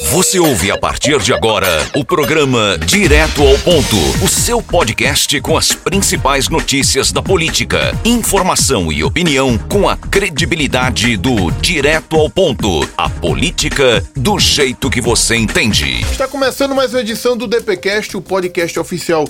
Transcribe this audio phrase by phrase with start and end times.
[0.00, 5.56] Você ouve a partir de agora o programa Direto ao Ponto, o seu podcast com
[5.56, 12.88] as principais notícias da política, informação e opinião com a credibilidade do Direto ao Ponto,
[12.96, 16.00] a política do jeito que você entende.
[16.10, 19.26] Está começando mais uma edição do DPcast, o podcast oficial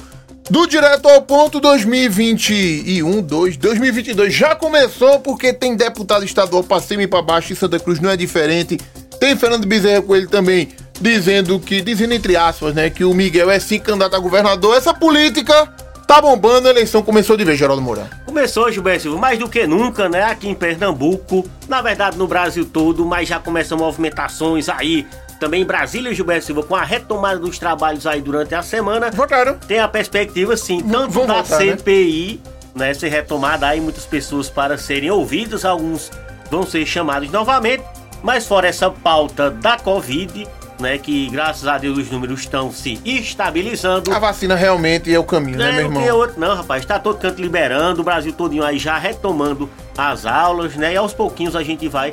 [0.51, 7.03] do Direto ao Ponto 2021, 2, 2022 já começou porque tem deputado estadual para cima
[7.03, 8.79] e para baixo e Santa Cruz não é diferente.
[9.23, 13.49] Tem Fernando Bezerra com ele também dizendo que, dizendo entre aspas, né, que o Miguel
[13.53, 14.77] é sim candidato a governador.
[14.77, 15.73] Essa política
[16.09, 18.11] tá bombando, a eleição começou de vez, Geraldo Moura.
[18.27, 20.25] Começou, Gilberto Silva, mais do que nunca, né?
[20.25, 25.07] Aqui em Pernambuco, na verdade no Brasil todo, mas já começam movimentações aí.
[25.39, 29.09] Também em Brasília, Gilberto Silva, com a retomada dos trabalhos aí durante a semana.
[29.13, 29.57] Votaram.
[29.57, 31.77] Tem a perspectiva, sim, tanto vão da votar, né?
[31.77, 32.41] CPI,
[32.75, 32.93] né?
[32.93, 36.11] ser retomada aí, muitas pessoas para serem ouvidas, alguns
[36.51, 37.85] vão ser chamados novamente.
[38.23, 40.47] Mas fora essa pauta da Covid,
[40.79, 40.99] né?
[40.99, 44.13] Que graças a Deus os números estão se estabilizando.
[44.13, 46.19] A vacina realmente é o caminho, né, meu Não, tem irmão?
[46.19, 46.85] outro não, rapaz.
[46.85, 50.93] Tá todo canto liberando, o Brasil todinho aí já retomando as aulas, né?
[50.93, 52.13] E aos pouquinhos a gente vai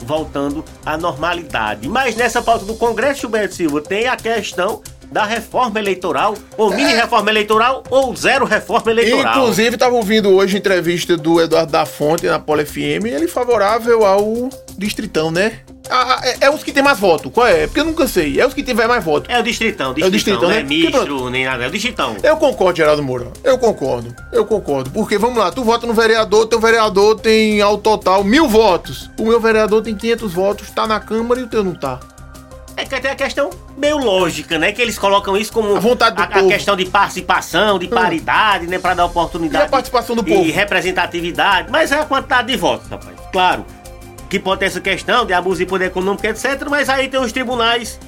[0.00, 1.88] voltando à normalidade.
[1.88, 6.92] Mas nessa pauta do Congresso, Gilberto Silva, tem a questão da reforma eleitoral, ou mini
[6.92, 9.38] reforma eleitoral, ou zero reforma eleitoral.
[9.38, 14.04] Inclusive, estava ouvindo hoje a entrevista do Eduardo da Fonte na Polo FM, ele favorável
[14.04, 14.50] ao
[14.80, 15.60] Distritão, né?
[15.90, 17.30] Ah, ah, é, é os que tem mais voto.
[17.30, 17.66] Qual é?
[17.66, 18.40] Porque eu nunca sei.
[18.40, 19.30] É os que tiver mais voto.
[19.30, 20.62] É o distritão, É o distritão, não é né?
[20.62, 22.16] ministro, nem nada, é o distritão.
[22.22, 23.26] Eu concordo, Geraldo Moura.
[23.42, 24.14] Eu concordo.
[24.32, 24.90] Eu concordo.
[24.90, 29.10] Porque, vamos lá, tu vota no vereador, teu vereador tem ao total mil votos.
[29.18, 31.98] O meu vereador tem 500 votos, tá na Câmara e o teu não tá.
[32.80, 34.72] É que tem a questão meio lógica, né?
[34.72, 36.46] Que eles colocam isso como A vontade do a, a povo.
[36.46, 36.48] Hum.
[36.48, 38.78] questão de participação, de paridade, né?
[38.78, 39.64] Pra dar oportunidade.
[39.64, 40.50] E a participação do E povo?
[40.50, 41.70] representatividade.
[41.70, 43.16] Mas é a quantidade de votos, rapaz.
[43.32, 43.64] Claro
[44.28, 46.66] que pode ter essa questão de abuso de poder econômico, etc.
[46.70, 47.98] Mas aí tem os tribunais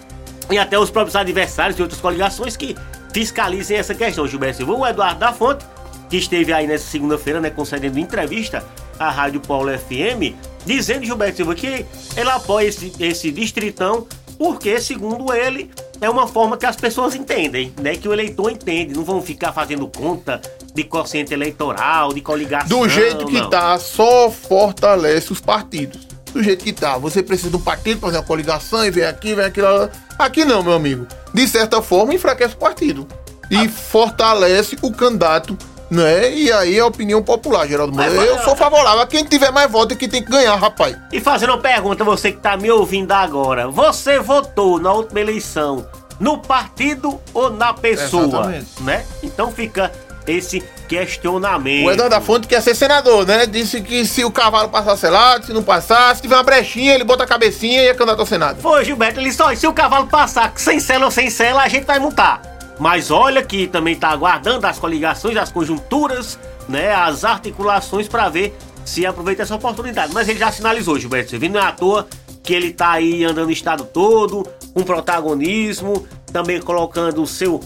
[0.50, 2.76] e até os próprios adversários de outras coligações que
[3.12, 4.26] fiscalizem essa questão.
[4.26, 5.64] Gilberto Silva, o Eduardo da Fonte,
[6.08, 8.64] que esteve aí nessa segunda-feira, né, concedendo entrevista
[8.98, 11.84] à Rádio Paulo FM, dizendo, Gilberto Silva, que
[12.16, 14.06] ele apoia esse, esse distritão
[14.38, 15.70] porque, segundo ele,
[16.00, 17.96] é uma forma que as pessoas entendem, né?
[17.96, 20.40] Que o eleitor entende, não vão ficar fazendo conta
[20.74, 22.80] de quociente eleitoral, de coligação.
[22.80, 23.50] Do jeito que não.
[23.50, 26.06] tá, só fortalece os partidos.
[26.32, 26.96] Do jeito que tá.
[26.96, 29.66] Você precisa de um partido fazer uma coligação e vem aqui, vem aquilo.
[29.68, 29.90] lá.
[30.18, 31.06] Aqui não, meu amigo.
[31.34, 33.06] De certa forma, enfraquece o partido.
[33.50, 33.68] E Ah.
[33.68, 35.56] fortalece o candidato,
[35.92, 36.32] né?
[36.32, 38.10] E aí a opinião popular, Geraldo Moura.
[38.10, 39.02] Eu sou favorável.
[39.02, 40.96] a Quem tiver mais votos é que tem que ganhar, rapaz.
[41.12, 45.86] E fazendo uma pergunta, você que tá me ouvindo agora, você votou na última eleição
[46.18, 48.24] no partido ou na pessoa?
[48.24, 48.82] Exatamente.
[48.82, 49.04] Né?
[49.22, 49.92] Então fica
[50.26, 51.86] esse questionamento.
[51.86, 53.44] O Eduardo da Fonte quer ser senador, né?
[53.44, 57.04] Disse que se o cavalo passasse lá, se não passar, se tiver uma brechinha, ele
[57.04, 58.60] bota a cabecinha e é candidato ao Senado.
[58.60, 61.84] Foi, Gilberto, ele olha, se o cavalo passar sem cela ou sem cela, a gente
[61.84, 62.51] vai multar.
[62.82, 66.36] Mas olha que também tá aguardando as coligações, as conjunturas,
[66.68, 70.12] né, as articulações pra ver se aproveita essa oportunidade.
[70.12, 72.08] Mas ele já sinalizou, Gilberto, viu, não é à toa
[72.42, 74.44] que ele tá aí andando o estado todo,
[74.74, 77.60] com protagonismo, também colocando o seu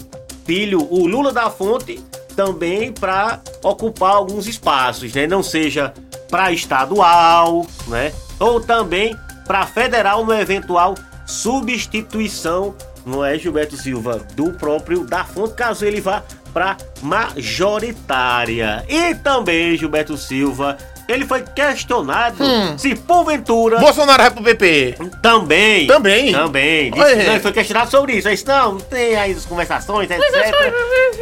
[0.45, 1.99] filho, o Lula da Fonte,
[2.35, 5.25] também para ocupar alguns espaços, né?
[5.25, 5.95] Não seja
[6.29, 8.13] para estadual, né?
[8.39, 9.17] Ou também
[9.47, 10.93] para federal no eventual
[11.25, 12.75] substituição,
[13.07, 16.23] não é Gilberto Silva, do próprio da Fonte, caso ele vá
[16.53, 18.83] para majoritária.
[18.87, 22.37] E também Gilberto Silva, ele foi questionado
[22.77, 24.97] se porventura Bolsonaro vai pro PP.
[25.21, 25.87] também.
[25.87, 26.31] Também?
[26.31, 26.91] Também.
[26.91, 28.27] Disse, não, ele foi questionado sobre isso.
[28.27, 30.23] Ele disse, não, não tem aí as conversações, etc.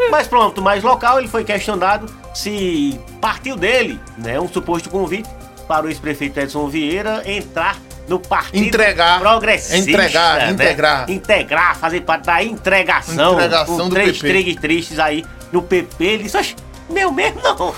[0.09, 5.29] Mas pronto, mais local, ele foi questionado se partiu dele, né, um suposto convite
[5.67, 9.19] para o ex-prefeito Edson Vieira entrar no partido Entregar.
[9.19, 9.77] progressista.
[9.91, 10.51] Entregar, né?
[10.51, 11.09] integrar.
[11.09, 13.33] Integrar, fazer parte da entregação.
[13.33, 14.27] Entregação com do três PP.
[14.27, 16.03] trigues tristes aí no PP.
[16.03, 16.55] Ele disse, "Oxe,
[16.89, 17.73] meu mesmo não.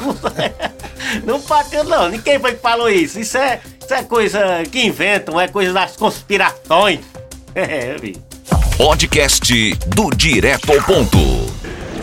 [1.24, 2.10] não bateu não.
[2.10, 3.20] Ninguém foi que falou isso.
[3.20, 7.00] Isso é, isso é coisa que inventam, é coisa das conspirações.
[7.60, 8.16] É, vi.
[8.78, 11.18] Podcast do Direto ao Ponto.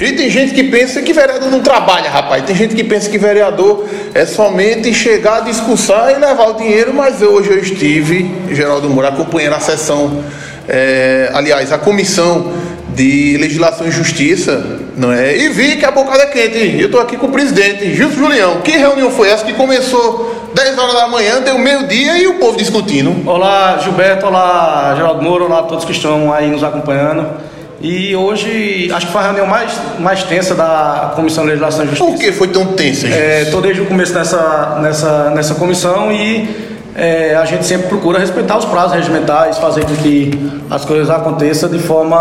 [0.01, 2.45] E tem gente que pensa que vereador não trabalha, rapaz.
[2.45, 7.23] Tem gente que pensa que vereador é somente chegar, discursar e levar o dinheiro, mas
[7.23, 10.25] hoje eu estive, Geraldo Moura, acompanhando a sessão,
[10.69, 12.53] é, aliás, a comissão
[12.95, 14.65] de Legislação e Justiça,
[14.97, 15.37] não é?
[15.37, 16.81] E vi que a bocada é quente.
[16.81, 18.61] Eu estou aqui com o presidente, Justo Julião.
[18.63, 22.57] Que reunião foi essa que começou 10 horas da manhã, deu meio-dia e o povo
[22.57, 23.29] discutindo?
[23.29, 27.54] Olá, Gilberto, olá, Geraldo Moura, olá a todos que estão aí nos acompanhando.
[27.85, 31.89] E hoje, acho que foi a reunião mais, mais tensa da Comissão de Legislação e
[31.89, 32.11] Justiça.
[32.11, 33.07] Por que foi tão tensa?
[33.43, 36.49] Estou desde o começo nessa, nessa, nessa comissão e
[36.97, 40.31] é, a gente sempre procura respeitar os prazos regimentais, fazer com que
[40.71, 42.17] as coisas aconteçam de forma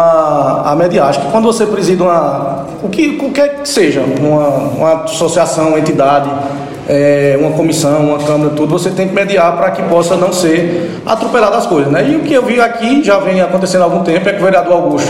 [0.65, 1.07] a mediar.
[1.07, 2.65] Acho que quando você preside uma.
[2.83, 6.29] o que qualquer que seja, uma, uma associação, uma entidade,
[6.89, 10.99] é, uma comissão, uma câmara, tudo, você tem que mediar para que possa não ser
[11.05, 11.89] atropelado as coisas.
[11.89, 12.09] Né?
[12.09, 14.43] E o que eu vi aqui, já vem acontecendo há algum tempo, é que o
[14.43, 15.09] vereador Augusto,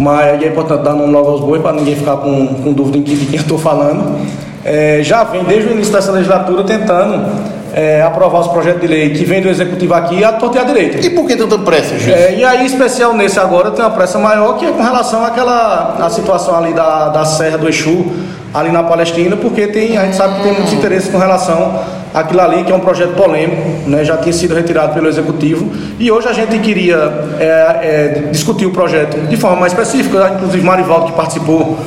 [0.00, 3.26] mas é importante dar nome logo aos bois para ninguém ficar com, com dúvida de
[3.26, 4.18] quem eu estou falando,
[4.64, 9.10] é, já vem desde o início dessa legislatura tentando é, aprovar os projetos de lei
[9.10, 11.06] que vem do executivo aqui a torta e a direita.
[11.06, 12.12] E por que tanta pressa, gente?
[12.12, 15.96] É, e aí, especial nesse agora, tem uma pressa maior que é com relação àquela
[16.00, 18.06] a situação ali da, da Serra do Exu,
[18.52, 21.80] ali na Palestina, porque tem, a gente sabe que tem muitos interesses com relação
[22.12, 26.10] àquilo ali, que é um projeto polêmico, né, já tinha sido retirado pelo executivo, e
[26.10, 26.96] hoje a gente queria
[27.38, 31.78] é, é, discutir o projeto de forma mais específica, inclusive Marivaldo que participou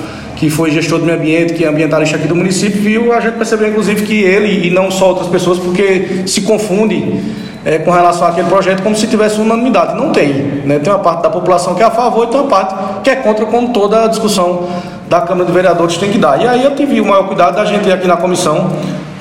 [0.44, 3.36] que foi gestor do meio ambiente, que é ambientalista aqui do município, viu, a gente
[3.36, 7.22] percebeu inclusive que ele, e não só outras pessoas, porque se confunde
[7.64, 9.96] é, com relação àquele projeto como se tivesse unanimidade.
[9.96, 10.34] Não tem.
[10.66, 10.80] Né?
[10.80, 13.16] Tem uma parte da população que é a favor e tem uma parte que é
[13.16, 14.68] contra, como toda a discussão
[15.08, 16.42] da Câmara de Vereadores tem que dar.
[16.42, 18.70] E aí eu tive o maior cuidado da gente aqui na comissão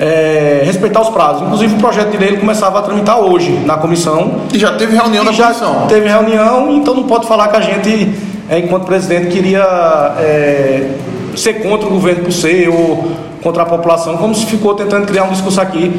[0.01, 1.43] é, respeitar os prazos.
[1.43, 4.41] Inclusive o projeto de lei começava a tramitar hoje na comissão.
[4.53, 5.87] E já teve reunião da comissão.
[5.87, 9.63] Teve reunião, então não pode falar que a gente é, enquanto presidente, queria
[10.19, 10.89] é,
[11.35, 15.23] ser contra o governo por ser ou contra a população, como se ficou tentando criar
[15.23, 15.91] um discurso aqui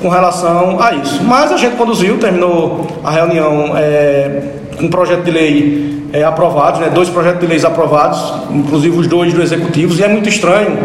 [0.00, 1.22] com relação a isso.
[1.24, 4.42] Mas a gente conduziu, terminou a reunião é,
[4.76, 9.06] com um projeto de lei é, aprovados, né, dois projetos de leis aprovados, inclusive os
[9.06, 10.76] dois do Executivo, e é muito estranho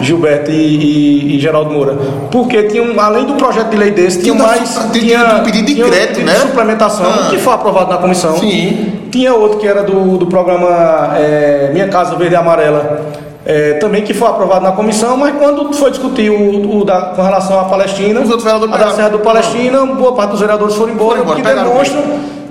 [0.00, 1.96] Gilberto e, e, e, Geraldo Moura.
[2.30, 4.70] Porque tinha um, além do projeto de lei desse, tinha, tinha mais.
[4.92, 6.34] Tinha, tinha um pedido de crédito, né?
[6.34, 7.26] De suplementação, ah.
[7.30, 8.38] que foi aprovado na comissão.
[8.38, 8.92] Sim.
[9.10, 13.27] Tinha outro que era do, do programa é, Minha Casa Verde e Amarela.
[13.50, 17.22] É, também que foi aprovado na comissão, mas quando foi discutir o, o da, com
[17.22, 21.34] relação à Palestina, a da Serra do Palestina, boa parte dos vereadores foram embora, o
[21.34, 21.98] que demonstra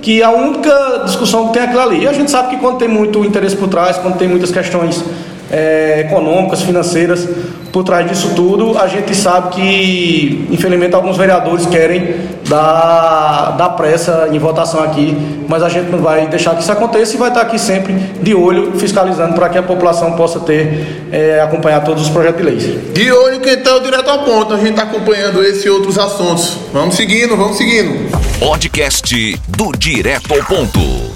[0.02, 2.02] que a única discussão que tem é aquilo ali.
[2.02, 5.04] E a gente sabe que quando tem muito interesse por trás, quando tem muitas questões
[5.52, 7.28] é, econômicas, financeiras
[7.72, 8.78] por trás disso tudo.
[8.78, 12.16] A gente sabe que, infelizmente, alguns vereadores querem
[12.48, 15.16] dar, dar pressa em votação aqui,
[15.48, 18.34] mas a gente não vai deixar que isso aconteça e vai estar aqui sempre de
[18.34, 22.94] olho, fiscalizando para que a população possa ter, é, acompanhar todos os projetos de leis.
[22.94, 26.58] De olho que está direto ao ponto, a gente está acompanhando esse e outros assuntos.
[26.72, 28.10] Vamos seguindo, vamos seguindo.
[28.40, 31.07] Podcast do Direto ao Ponto.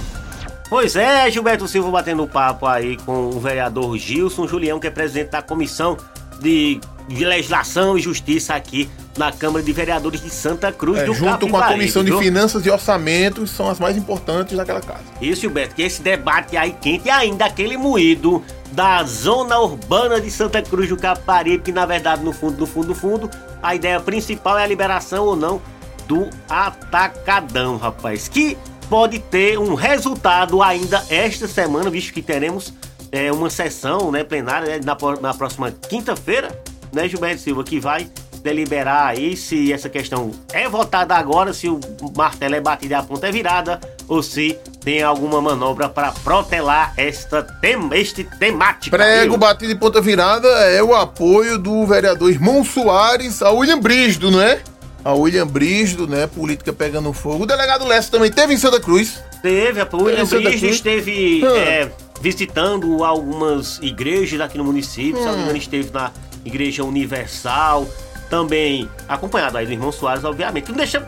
[0.72, 5.32] Pois é, Gilberto Silva batendo papo aí com o vereador Gilson Julião, que é presidente
[5.32, 5.98] da Comissão
[6.40, 6.80] de
[7.10, 11.52] Legislação e Justiça aqui na Câmara de Vereadores de Santa Cruz é, do Junto Capibaribe,
[11.52, 12.18] com a Comissão viu?
[12.18, 15.04] de Finanças e Orçamento, são as mais importantes daquela casa.
[15.22, 18.42] Isso, Gilberto, que esse debate aí quente e ainda aquele moído
[18.72, 22.88] da zona urbana de Santa Cruz do Capibaribe, que na verdade, no fundo, no fundo,
[22.88, 23.30] no fundo,
[23.62, 25.62] a ideia principal é a liberação ou não
[26.08, 28.30] do atacadão, rapaz.
[28.30, 28.58] Que
[28.92, 32.74] pode ter um resultado ainda esta semana, visto que teremos
[33.10, 36.62] é, uma sessão né, plenária né, na, na próxima quinta-feira,
[36.92, 38.10] né, Gilberto Silva, que vai
[38.44, 41.80] deliberar aí se essa questão é votada agora, se o
[42.18, 43.80] martelo é batido e a ponta é virada,
[44.10, 48.98] ou se tem alguma manobra para protelar esta tem, este temática.
[48.98, 54.30] Prego batido e ponta virada é o apoio do vereador Irmão Soares a William Brígido,
[54.30, 54.62] não é?
[55.04, 56.28] A William Brígido, né?
[56.28, 57.44] Política pegando fogo.
[57.44, 59.22] O delegado Lessa também teve em Santa Cruz.
[59.42, 61.56] Teve, a William Brígido esteve hum.
[61.56, 61.92] é,
[62.22, 65.20] visitando algumas igrejas aqui no município.
[65.20, 65.24] Hum.
[65.24, 66.12] Se não me engano, esteve na
[66.46, 67.88] Igreja Universal.
[68.30, 70.70] Também acompanhado aí do irmão Soares, obviamente.
[70.70, 71.06] Não deixa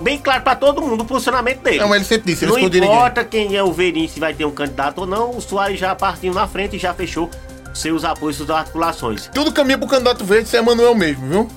[0.00, 1.78] bem claro para todo mundo o funcionamento dele.
[1.78, 3.48] Não, ele sempre disse, ele Não importa ninguém.
[3.48, 6.32] quem é o Verim, se vai ter um candidato ou não, o Soares já partiu
[6.32, 7.28] na frente e já fechou
[7.74, 9.28] seus apoios das articulações.
[9.32, 11.48] Tudo caminha pro candidato verde, ser é Manuel mesmo, viu?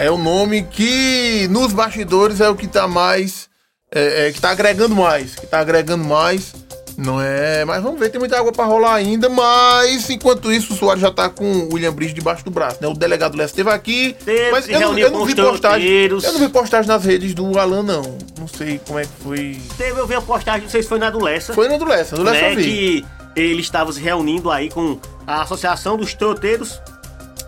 [0.00, 3.50] É o nome que nos bastidores é o que está mais.
[3.92, 5.34] É, é, que está agregando mais.
[5.34, 6.54] Que está agregando mais.
[6.96, 7.66] Não é.
[7.66, 9.28] Mas vamos ver, tem muita água para rolar ainda.
[9.28, 12.88] Mas enquanto isso, o Soares já está com o William Bridge debaixo do braço, né?
[12.88, 14.16] O delegado Lessa esteve aqui.
[14.24, 15.86] Teve, mas eu, não, eu não vi postagem.
[15.86, 18.16] Eu não vi postagem nas redes do Alan, não.
[18.38, 19.60] Não sei como é que foi.
[19.76, 21.52] Teve, eu vi a postagem, não sei se foi na do Lessa.
[21.52, 23.04] Foi na do Lessa, do Lessa né, que
[23.36, 26.80] ele estava se reunindo aí com a Associação dos Troteiros,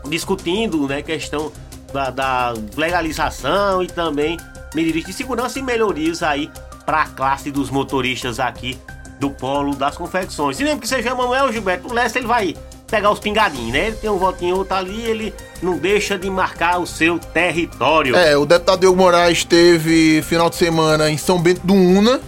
[0.06, 1.50] discutindo, né, questão
[1.92, 4.38] da, da legalização e também
[4.74, 6.50] medidas de segurança e melhorias aí
[6.84, 8.78] para a classe dos motoristas aqui
[9.20, 10.58] do polo das confecções.
[10.58, 12.56] E mesmo que seja Manuel Gilberto, Leste ele vai
[12.92, 13.86] pegar os pingadinhos, né?
[13.86, 18.14] Ele tem um votinho outro ali, ele não deixa de marcar o seu território.
[18.14, 22.20] É, o deputado Diego Moraes esteve final de semana em São Bento do Una,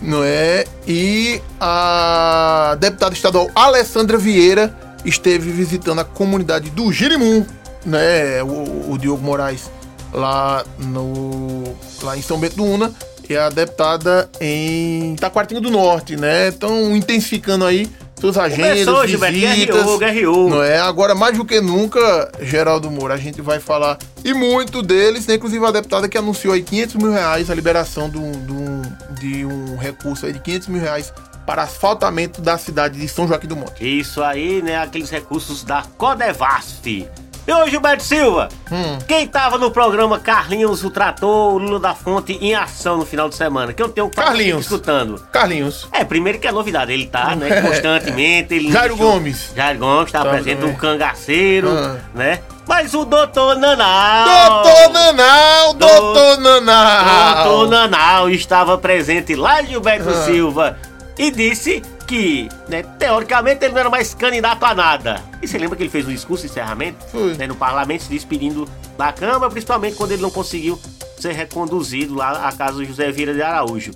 [0.00, 0.64] não é?
[0.88, 7.46] E a deputada estadual Alessandra Vieira esteve visitando a comunidade do Girimum,
[7.84, 9.70] né, o, o Diogo Moraes
[10.12, 11.64] lá no
[12.02, 12.92] lá em São Bento do Una,
[13.28, 16.48] e a deputada em Taquartinho do Norte, né?
[16.48, 17.88] Estão intensificando aí
[18.20, 19.76] suas agendas, Começou, Gilberto, visitas.
[19.76, 20.50] guerreou, guerreou.
[20.50, 20.78] Não é?
[20.78, 25.34] Agora, mais do que nunca, Geraldo Moura, a gente vai falar e muito deles, né?
[25.36, 29.76] Inclusive a deputada que anunciou aí 500 mil reais, a liberação do, do- de um
[29.76, 31.12] recurso aí de 500 mil reais
[31.46, 33.82] para asfaltamento da cidade de São Joaquim do Monte.
[33.98, 34.76] Isso aí, né?
[34.76, 37.08] Aqueles recursos da Codevasf.
[37.44, 38.98] E hoje, Gilberto Silva, Hum.
[39.08, 43.28] quem tava no programa Carlinhos, o Trator, o Lula da Fonte em ação no final
[43.28, 43.72] de semana?
[43.72, 44.62] Que eu tenho Carlinhos.
[44.66, 45.20] escutando.
[45.32, 45.88] Carlinhos.
[45.92, 47.48] É, primeiro que é novidade, ele tá, né?
[47.62, 48.54] Constantemente.
[48.54, 49.52] Ele Jairo deixou- Gomes.
[49.56, 50.74] Jairo Gomes tá Tá presente, também.
[50.74, 51.96] um cangaceiro, Ah.
[52.14, 52.38] né?
[52.64, 54.62] Mas o doutor Nanau.
[54.62, 57.34] Doutor Nanau, Do- doutor Nanau.
[57.44, 60.24] Doutor Nanau estava presente lá, Gilberto Ah.
[60.24, 60.76] Silva,
[61.18, 65.22] e disse que, né, teoricamente, ele não era mais candidato a nada.
[65.40, 66.96] E você lembra que ele fez um discurso de encerramento
[67.38, 70.78] né, no parlamento, se despedindo da Câmara, principalmente quando ele não conseguiu
[71.18, 73.92] ser reconduzido lá à casa do José Vieira de Araújo.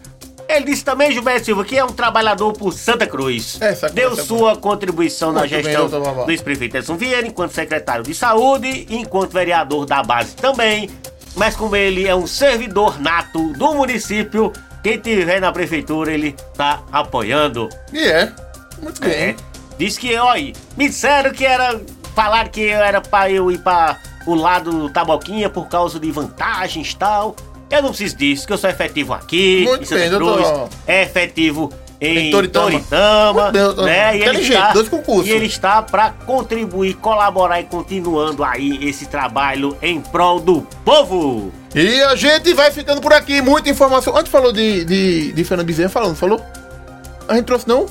[0.48, 3.60] Ele disse também, Gilberto Silva, que é um trabalhador por Santa Cruz.
[3.60, 6.24] Essa Deu é sua contribuição na Muito bem, gestão Babá.
[6.24, 10.88] do ex-prefeito Edson Vieira, enquanto secretário de saúde e enquanto vereador da base também.
[11.34, 14.52] Mas como ele é um servidor nato do município,
[14.86, 17.68] quem tiver na prefeitura, ele tá apoiando.
[17.92, 18.32] E é.
[18.80, 19.10] Muito bem.
[19.10, 19.36] É.
[19.76, 21.80] Diz que, olha, me disseram que era.
[22.14, 26.92] Falar que era pra eu ir pra o lado do Taboquinha por causa de vantagens
[26.92, 27.34] e tal.
[27.68, 29.64] Eu não preciso disso, que eu sou efetivo aqui.
[29.66, 30.68] Muito Santa bem, Cruz, doutor.
[30.86, 32.70] É efetivo em Em Toritama.
[32.70, 33.52] Toritama.
[33.52, 34.16] Meu Deus, né?
[34.16, 35.26] E ele está, dois concursos.
[35.26, 41.52] E ele está pra contribuir, colaborar e continuando aí esse trabalho em prol do povo.
[41.74, 43.40] E a gente vai ficando por aqui.
[43.40, 44.16] Muita informação.
[44.16, 46.40] Antes falou de, de, de Fernando Bezerra falando, falou?
[47.28, 47.86] A gente trouxe não?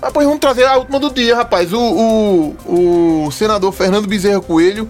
[0.00, 1.72] Ah, pois vamos trazer a última do dia, rapaz.
[1.72, 4.88] O, o, o senador Fernando Bezerra Coelho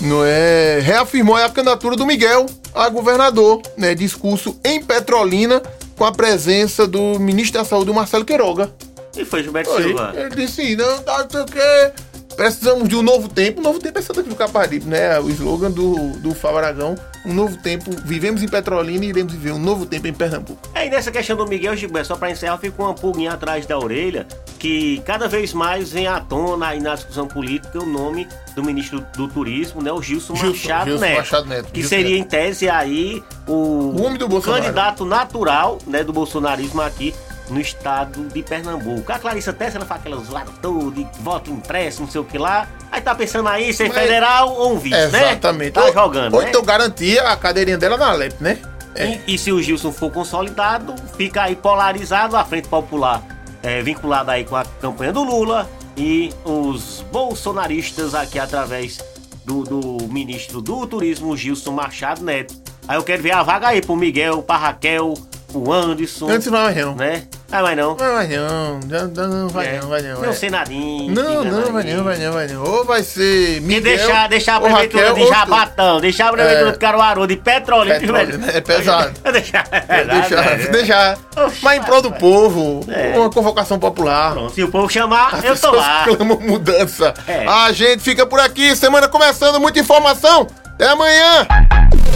[0.00, 3.94] não é, reafirmou a candidatura do Miguel a governador, né?
[3.94, 5.62] Discurso em Petrolina
[5.98, 8.72] com a presença do ministro da Saúde, Marcelo Queiroga.
[9.16, 10.12] E foi Gilberto Oi, Silva.
[10.14, 11.92] Ele disse, não, tá, não sei o quê.
[12.36, 13.58] Precisamos de um novo tempo.
[13.58, 15.18] Um novo tempo é Santa Cruz do Caparibe, né?
[15.18, 16.94] O slogan do, do Fábio Aragão.
[17.24, 17.90] Um novo tempo.
[18.04, 20.68] Vivemos em Petrolina e iremos viver um novo tempo em Pernambuco.
[20.74, 23.78] É, e nessa questão do Miguel Gilberto, só pra encerrar, fica uma pulguinha atrás da
[23.78, 24.26] orelha,
[24.58, 29.04] que cada vez mais vem à tona aí na discussão política o nome do ministro
[29.16, 29.92] do Turismo, né?
[29.92, 32.20] O Gilson, Gilson- Machado, Gilson Neto, Machado Neto, Que Gilson seria, Neto.
[32.20, 33.52] em tese, aí o,
[33.90, 33.92] O
[34.28, 34.62] Bolsonaro.
[34.62, 37.14] candidato natural né, do bolsonarismo aqui
[37.50, 39.10] no estado de Pernambuco.
[39.12, 42.68] A Clarissa Tessa, ela faz aquelas zoadas todas, voto impresso, não sei o que lá.
[42.90, 45.32] Aí tá pensando aí ser federal ou um vice, né?
[45.32, 45.72] Exatamente.
[45.72, 46.48] Tá jogando, Ou né?
[46.48, 48.58] então garantia a cadeirinha dela na Alep, né?
[48.94, 49.20] É.
[49.26, 53.22] E, e se o Gilson for consolidado, fica aí polarizado a Frente Popular,
[53.62, 58.98] é, vinculada aí com a campanha do Lula e os bolsonaristas aqui através
[59.44, 62.54] do, do ministro do Turismo, Gilson Machado Neto.
[62.86, 65.14] Aí eu quero ver a vaga aí pro Miguel, pra Raquel,
[65.52, 66.94] o Anderson, Antes não não.
[66.94, 67.26] né?
[67.50, 67.96] Ah, vai não.
[67.96, 68.80] Não vai não.
[68.86, 69.80] Não, não, não vai É.
[69.80, 70.20] não, vai não.
[70.20, 70.32] Meu é.
[70.34, 71.14] senadinho.
[71.14, 72.62] Não, fica não, vai não, vai não, vai não.
[72.62, 75.32] Ou vai ser E Miguel, deixar, deixar a prefeitura Raquel, de ou tu.
[75.34, 76.72] Jabatão, deixar a prefeitura É.
[76.72, 77.98] de Caruaru, de Petrolina.
[77.98, 78.48] Petróleo, né?
[78.54, 79.12] É pesado.
[79.32, 81.18] deixar, é Deixar, deixar.
[81.36, 83.18] Oxe, Mas em prol do povo, É.
[83.18, 84.32] uma convocação popular.
[84.32, 86.04] Pronto, se o povo chamar, As eu tô lá.
[86.04, 87.14] clamam mudança.
[87.26, 87.46] É.
[87.46, 90.46] A gente fica por aqui, semana começando, muita informação.
[90.74, 91.46] Até amanhã.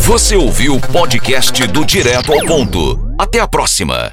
[0.03, 2.99] Você ouviu o podcast do Direto ao Ponto.
[3.19, 4.13] Até a próxima.